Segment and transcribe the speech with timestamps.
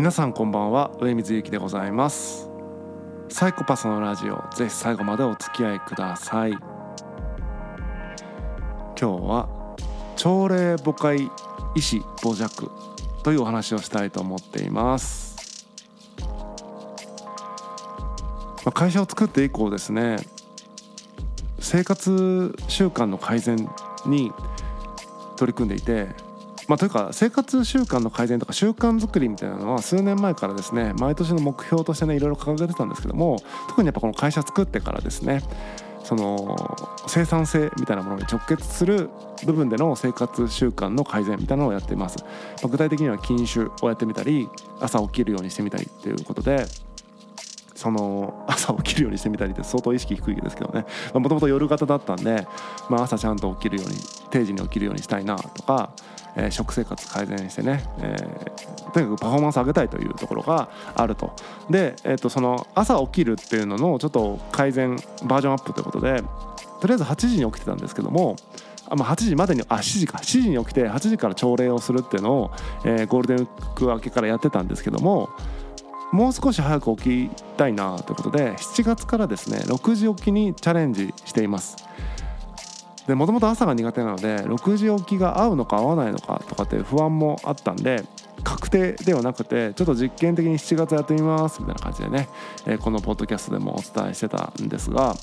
[0.00, 2.48] 皆さんこんばんは上水ゆきでございます。
[3.28, 6.52] サイコパスのラジオぜひ最後までお付き合いください。
[6.52, 6.62] 今
[8.96, 9.76] 日は
[10.16, 11.30] 朝礼母会
[11.74, 12.70] 医師母弱
[13.22, 15.66] というお話をしたいと思っています。
[18.64, 20.16] ま会社を作って以降ですね
[21.58, 23.68] 生活習慣の改善
[24.06, 24.32] に
[25.36, 26.08] 取り組んでいて
[26.70, 35.42] まあ、というか生活習慣の改善とか習慣づくりみたいなのは数年前からですね毎年の目標としてねいろいろ掲げてたんですけども特にやっぱこの会社作ってからですね
[36.04, 36.56] その
[37.08, 39.10] 生産性みたいなものに直結する
[39.44, 42.28] 部分での生活習慣の改善みたいなのをやっています、ま
[42.66, 46.66] あ、具体的には禁酒をやってみたり朝起きるようにしてみたりっていうことで
[47.80, 50.84] その朝起きるようにしてみたりって相当意識低いですけどね。
[51.14, 52.46] もともと夜型だったんで、
[52.90, 53.96] まあ、朝ちゃんと起きるように
[54.30, 55.90] 定時に起きるようにしたいなとか
[56.36, 61.34] えー、食生活改善してね、えー、とにかくパフォーマンス上げたいというところがあると。
[61.68, 66.22] で、えー、とその朝起きるっていうののちょっと改善バージョンアップということで
[66.80, 68.36] とりあえず8時に起きてたんですけども
[68.88, 70.18] あまあ、8時までにあ7時か。
[70.18, 72.50] 7時に起きて8時から朝礼をするっていうのを、
[72.84, 75.30] えー、ゴールデンウィーク明けからやってたんですけども
[76.12, 81.76] もう少し早く起きたいなということで7月からですね6時起きにチャレンジしています。
[83.06, 88.04] でもともと朝が苦手なので6時起きが合うのか合わないのかとかっていう不安もあったんで
[88.44, 92.28] 確定ではなくてちょっと実験的に7月やってみますみたいな感じでね、
[92.66, 95.14] えこのポッドキャストでもお伝えしてたんですが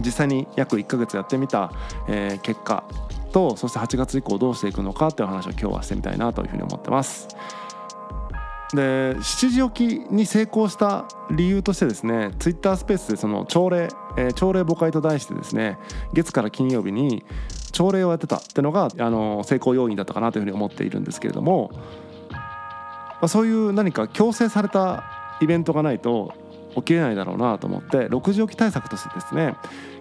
[0.00, 1.72] 実際に約1ヶ月やってみた、
[2.08, 2.82] え結果
[3.32, 7.28] とそして8月以降どうしていくのかっていう話を今日はしてみたいなというふうに思ってます。
[8.74, 15.78] で7時起きに成功した理由としてですねツイッタースペースでその朝礼、えー、朝礼母会と題してですね
[16.14, 17.24] 月から金曜日に
[17.72, 21.70] 朝礼をやってたってのがあの成功要因だったかなというふうに思っているんですけれども、
[22.30, 22.38] ま
[23.22, 25.04] あ、そういう何か強制された
[25.40, 26.34] イベントがないと
[26.76, 29.54] 起きれないだろうなと思って6時起き対策としてですね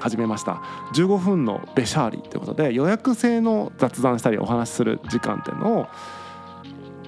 [0.00, 0.62] 始めました。
[0.94, 5.86] 15分のベシャーリーということで予約制の雑談したりお話しする時間っていうのを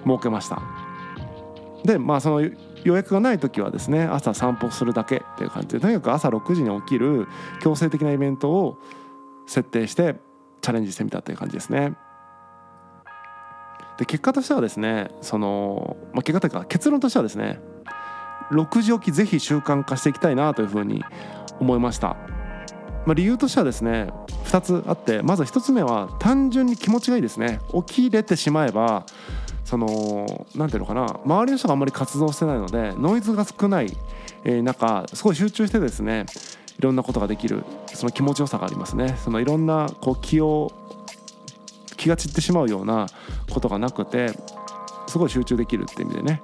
[0.05, 0.88] 設けました。
[1.85, 2.51] でまあその
[2.85, 7.29] 予約がない時はですね朝散歩するだけっていう感じでとにかく朝6時に起きる
[7.61, 8.79] 強制的なイベントを
[9.47, 10.17] 設定して
[10.61, 11.95] チャレンジしてみたという感じですね。
[13.99, 17.59] で結果としてはですねその、まあ、結果というか結論としてはですね
[18.53, 21.05] 6時起きぜひ習慣化していきたいなというふうに
[21.61, 22.17] 思いました。
[23.07, 24.11] まあ、理由としてはですね
[24.45, 29.07] 2つあってまず1つ目は単純に気持ちがいいですね起きれてしまえば
[29.69, 33.95] その何ていうのかな周りの人があんまり活動してないのでノイズが少ない、
[34.43, 36.25] え中すごい集中してですね
[36.79, 39.15] いろんなことができるその気持ちよさがありますね。
[39.23, 40.73] そのいろんなこう気を
[41.99, 43.09] 気が散ってしまうような
[43.51, 44.31] ことがなくて
[45.07, 46.41] すごい集中できるって意味でね、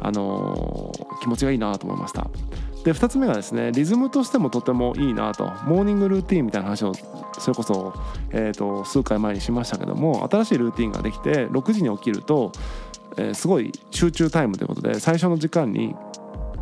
[0.00, 2.28] あのー、気持ちがいいなと思いました。
[2.82, 5.44] で2つ目がですねリズムとしてもとてもいいなと。
[5.64, 6.92] モーニングルーティンみたいな話を
[7.40, 7.94] それこそ、
[8.30, 12.52] えーと、数回前にしましたけども新しいルーティンができて6時に起きると、
[13.16, 15.94] えー、すごい集中タイムということで最初の時間に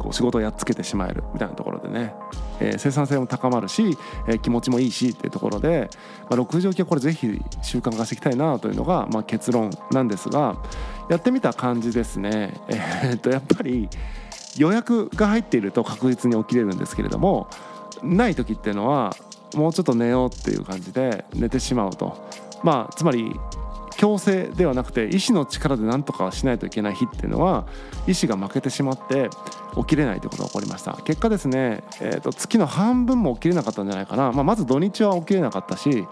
[0.03, 2.15] こう仕事をやっつけてしまえるみたいなところでね、
[2.61, 3.97] えー、生産性も高まるし、
[4.29, 5.89] えー、気持ちもいいしっていうところで、
[6.29, 10.57] まあ、6時起きはこれぜひ習慣化していきたいなというのが、まあ、結論なんですが
[11.09, 13.89] やってみた感じですね、 えー、とやっぱり
[14.57, 17.49] 予約が入っていると確実に起きれるんですけれども
[18.03, 19.15] ない時っていうのは
[19.55, 22.17] もうちょっと寝ようっていう感じで寝てしまうと。
[22.63, 23.35] まあつまり
[23.97, 27.67] 強制ではなくて意志の力で何とかしないといけない日っていうのは
[28.07, 29.31] 意志が負けてしまって
[29.77, 30.99] 起きれないということが起こりました。
[31.05, 36.07] 結果ですね、えー、と月の半分も起きれなかったんじゃないかな、まあ、まず土日は起きれなかったし、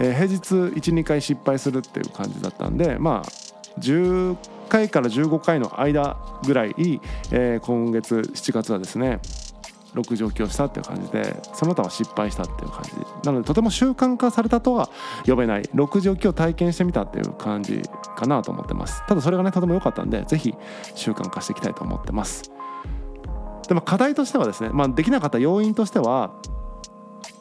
[0.00, 0.36] えー、平日
[0.90, 4.36] 12回失敗するっていう感じだったんでまあ10
[4.68, 6.74] 回から15回の間ぐらい、
[7.30, 9.20] えー、今月7月はですね
[9.94, 12.92] 6上京したっていう感じでその他は失敗したっていう感じ。
[13.24, 14.88] なのでとても習慣化されたとは
[15.26, 15.62] 呼べない。
[15.62, 17.82] 6上京を体験してみたっていう感じ
[18.16, 19.06] かなと思ってます。
[19.06, 20.54] ただそれがねとても良かったんで是非
[20.94, 22.50] 習慣化していきたいと思ってます。
[23.68, 26.34] でも課題としてはですね、まあ、できなかった要因としては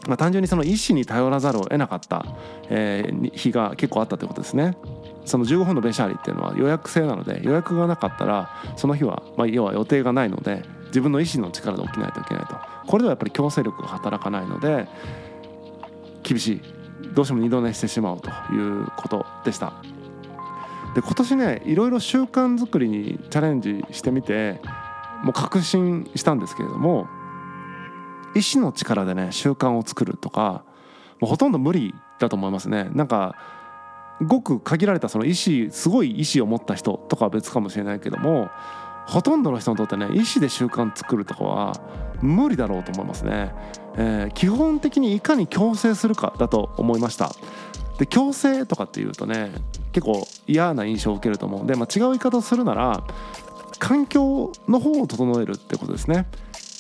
[0.08, 2.26] まあ、単純にその医師に頼らざるを得なかった、
[2.70, 4.78] えー、日が結構あったということですね。
[5.26, 12.56] その15分のベシャーリっていうのは予約制なので予約がなかったらその日は、まあ、要は予定がないので自分の意思の力で起きないといけないと。
[12.86, 14.88] これではやっぱり強制力が働かないので
[16.22, 16.62] 厳しい。
[17.14, 19.74] どうしても二度寝してしまうということでした。
[20.94, 24.62] で今年ねいろいろ習慣づくりにチャレンジしてみて
[25.24, 27.08] もう確信したんですけれども
[28.36, 30.64] 意志の力でね習慣を作るとか
[31.20, 32.90] もうほとんど無理だと思いますね。
[32.94, 33.36] なんか
[34.22, 38.50] ごく限られたその意思すごい意思を持った人とかは別かもしれないけども
[39.08, 41.74] ほとんどの人にとってね意思で習慣作るとかは
[42.22, 43.54] 無理だろうと思いますね、
[43.96, 47.32] えー、基本的にいかに強制するかだと思いました。
[47.98, 49.52] で強制とかっていうとね
[49.92, 53.04] 結構嫌な印象を受けると思うんで、まあ、違う言い方をするなら
[53.78, 56.26] 環境の方を整えるってことですね。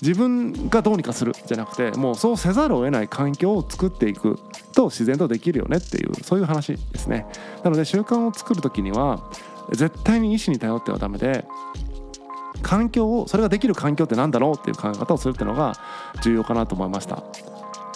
[0.01, 4.37] 自分がどうにかするじゃなくてもうそうせざるを得ない環境を作っていく
[4.73, 7.25] と自然とできるよねっていうそういう話ですね。
[7.63, 9.29] なので習慣を作る時には
[9.71, 11.45] 絶対に意思に頼ってはダメで
[12.63, 15.73] 環境をそれができる環境って何だろうっていう考え方をするっていうのが
[16.23, 17.23] 重要かなと思いました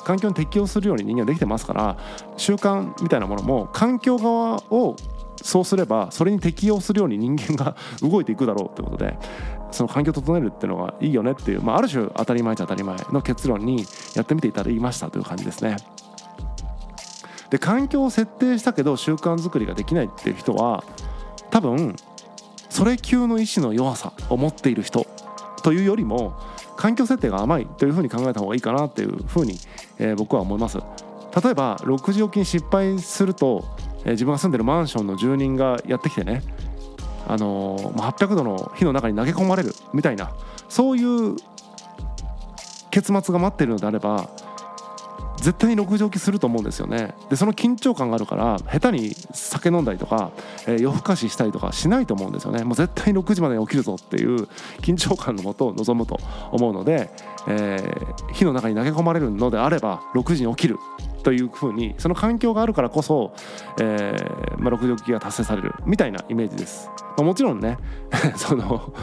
[0.04, 1.98] 環境に適応するように人間はできてますから
[2.38, 4.96] 習慣みたいなものも環境側を
[5.42, 9.18] そうすればそれに適応するように人間が動いていくだろうということで
[9.72, 13.86] その環境を整えるっていうのがいいよねっていう、まあ、ある種当たり前っちゃ当たり前の結論に
[14.16, 15.78] やってみていただきましたという感じですね。
[17.50, 20.84] で環境を設定したけど習慣づくりができないっていう人は
[21.50, 21.96] 多分
[22.78, 25.08] それ級の意志の弱さを持っている人
[25.64, 26.40] というよりも
[26.76, 29.58] 環境設定が甘いというふうに考えた方がいいかなっていうふうに、
[29.98, 30.78] えー、僕は思います。
[31.44, 33.66] 例えば6時起きに失敗すると、
[34.04, 36.44] えー、自分が住んでるマンションの住人がやってきてね
[37.28, 40.36] あのー、800度の火の中に投げ込まれるみたいな
[40.70, 41.36] そういう
[42.92, 44.30] 結末が待っているのであれば
[45.38, 47.14] 絶対に6時起きすると思うんですよね。
[47.30, 50.32] でその緊張感があるから下手に酒飲んだりとか、
[50.68, 52.64] えー、夜更かししたりとかしないと思うんですよね。
[52.64, 54.48] もう絶対に6時までに起きるぞっていう
[54.82, 56.20] 緊張感のもとを望むと
[56.52, 57.10] 思うので、
[57.48, 60.78] えー、火の中に投げ込まれるのであれば6時に起きる
[61.24, 63.34] というふうにその環境があるからこそ、
[63.82, 67.78] えーまあ、6時起きが達成されるみたいなイメージです、まあ、もちろんね
[68.38, 68.94] その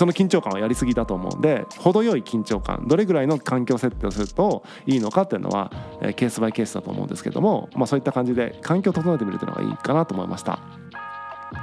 [0.00, 5.70] その緊張感はやりすぎだと思うんで程よい緊張感どれぐらいの環境設定をするといいのかっていうのは、
[6.00, 10.58] えー、ケースバイケースだと思うんですけども、まあ、そういった感じで環境を整えてみるというのがいいかなと思いました。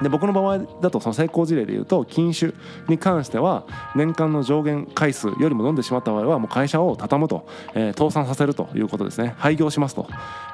[0.02, 2.54] で僕の場合だとその成功事例でいうと禁酒
[2.88, 3.66] に関しては
[3.96, 9.36] 年間の上限回数よりも飲んでしまった場合はもう会社を畳むと、えー、倒産させるということですね。
[9.38, 10.08] 廃業しますと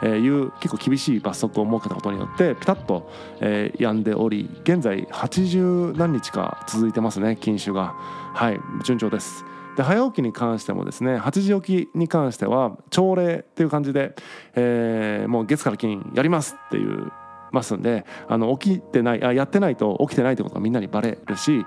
[0.06, 3.12] いう結構厳しい罰則を設けたことによってピタッと、
[3.42, 7.95] えー、病んでおり現在80何日か続いてますね禁酒が。
[8.34, 9.45] はい順調です。
[9.75, 14.16] で早起きに関してもですね8時起きに関しては朝礼っていう感じで、
[14.56, 17.12] えー、もう月から金やりますっていう
[17.54, 21.66] ますんであの起きてないあやってないと起きてないってことがみんなにバレるし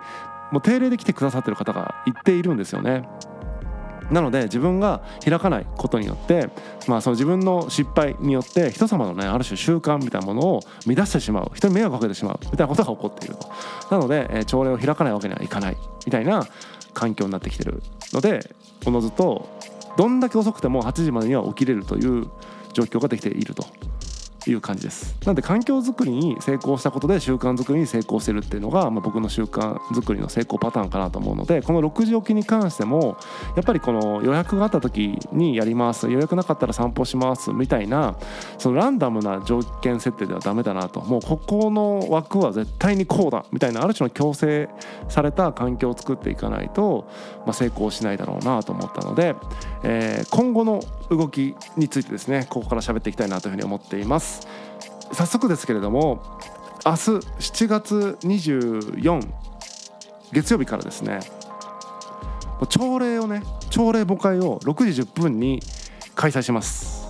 [0.52, 3.08] もう定例で来てくださってる方が言っているんですよね。
[4.10, 6.48] なので自分が開かないことによって、
[6.86, 13.48] まあ、その自分の失敗によって人様のねある種習慣みたいなものを乱してしまう人に迷惑かけてしまうみたいなことが起こっていると
[13.90, 16.46] なので、えー、朝礼を開かないわけにはいかないみたいな
[16.94, 18.48] 環境になってきてるので
[18.86, 19.48] おのずと
[19.96, 22.30] どんだけ遅くても8時までには起きれるという
[22.74, 23.66] 状況ができていると
[24.50, 25.16] いう感じです。
[25.24, 33.16] なので環境づくりに成功したことで習慣づくりに成功してるっていうのが、まあ、僕の習慣づくりの成功パターンかなと思うのでこの6時起きに関しても
[33.56, 36.10] やっぱりこの予約があった時にやります。
[36.10, 38.16] 予約なかったら散歩しますみたいな
[38.58, 41.00] そのランダムな条件設定ではダメだなと。
[41.00, 44.68] もうここの枠は絶対にこうだみたいなある種の強制
[45.08, 47.08] された環境を作っていかないと、
[47.44, 49.34] まあ、成功しないだろうなと思ったので、
[49.82, 54.35] えー、今後の動きについてですねここから喋っていきたいなというふうに思っています。
[55.12, 56.22] 早速ですけれども
[56.84, 59.26] 明日7月24
[60.32, 61.20] 月曜日からですね
[62.68, 65.60] 朝礼をね朝礼母会を6時10分に
[66.14, 67.06] 開催します。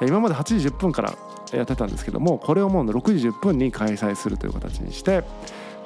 [0.00, 1.14] 今まで8時10分から
[1.52, 5.22] やってたんですけどもこれをもう6時10分に開催するという形にして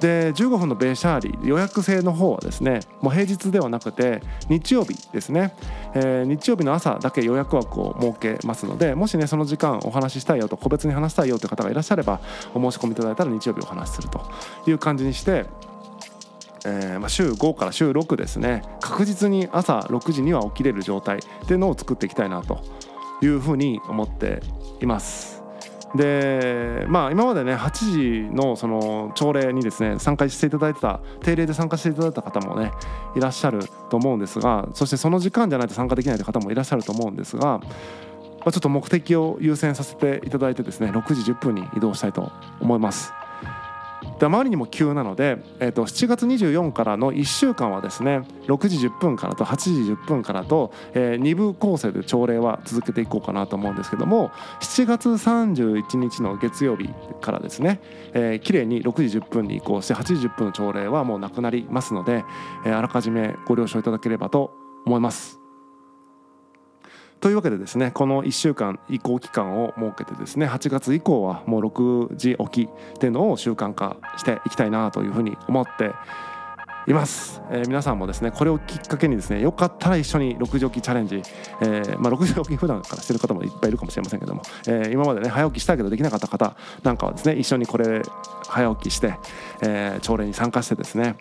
[0.00, 5.54] で15分のベーシャーリー予約制の方はですねもう平日ではなくて日曜日ですね、
[5.94, 12.20] えー、日曜日の朝だけ予約枠を設けますのでもしねその時間お話ししたいよと個別に話したいよという方がいらっしゃれば
[12.54, 14.20] お申し込みいただいたら日曜日お話しすると
[14.66, 15.46] いう感じにして
[16.68, 22.60] えー、まあ、週5から週6ですね確実に朝6時には起きれる状態っていうのを作っていきたいなと
[23.22, 24.42] いうふうに思って
[24.80, 25.35] います。
[25.94, 32.72] でまあ今までね8時のその朝礼にですね参加していただいてた定例で参加していただいた方もね
[33.14, 37.62] いらっしゃると思うんですがそしてその時間じゃないと参加できないという方もいらっしゃると思うんですが、ま
[38.46, 43.12] あ、ちょっと目的を優先させていただいてですね6時10分に移動したいと思います。
[44.18, 54.30] であまりにも急なので、えー、と7月24からの1週間はですね6時10分からと8時10分からと、えー、2部構成で朝礼は続けていこうかなと思うんですけども
[54.60, 56.88] 7月31日の月曜日
[57.20, 57.80] からですね、
[58.14, 62.24] えー、綺麗に6時10分に移行して8時10分の朝礼はもうなくなりますので、
[62.64, 64.54] えー、あらかじめご了承いただければと
[64.86, 65.45] 思います。
[67.20, 75.92] というわけでですねこの1週間移行期間を設けてですね8月以降はもう6時起きっていうのを習慣化していきたいなというふうに思って
[76.86, 81.16] います、えー、皆さんもですねこれをきっかけにですねよかったら一緒に6時起きチャレンジ、
[81.60, 86.54] えーまあ、6時起き普段からしてる方もいっぱいいるかもしれませんけども、えー、今までね早起きしたけどできなかった方
[86.84, 88.02] なんかはですね一緒にこれ
[88.46, 89.14] 早起きして、
[89.62, 91.16] えー、朝礼に参加してですね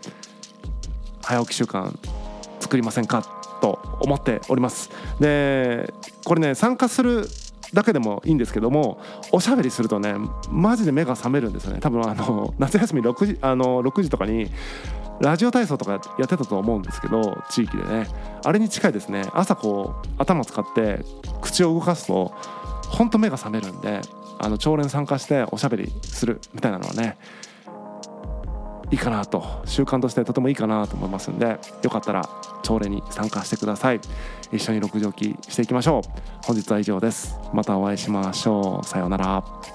[1.24, 1.98] 早起き習慣
[2.60, 4.90] 作りませんかと思っております。
[5.20, 5.94] で
[6.24, 7.28] これね参加する
[7.74, 9.00] だけでもいいんですけども
[9.32, 10.16] おしゃべりするとね
[10.50, 11.80] マジで目が覚めるんですよね。
[11.80, 14.52] 多分あの 夏休み6時あの6時とかに
[15.20, 18.08] ラジオ体操とかやってたと思うんですけど地域でね。
[18.44, 19.28] あれに近いですね。
[19.34, 21.04] 朝こう頭使って
[21.42, 22.34] 口を動かすと
[22.90, 24.02] ほんと目が覚めるんで
[24.40, 27.18] あの朝練参加しておしゃべりするみたいなのはね
[28.92, 32.30] いいかなと習慣としてとてもいいかなと思いますんでよかったら
[32.64, 34.00] 朝礼に参加してください。
[34.52, 36.46] 一緒に6時起きしていきましょう。
[36.46, 37.38] 本日は以上です。
[37.54, 38.86] またお会いしましょう。
[38.86, 39.75] さようなら。